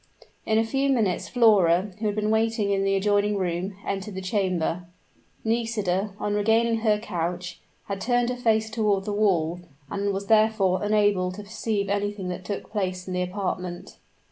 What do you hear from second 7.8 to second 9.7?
had turned her face toward the wall,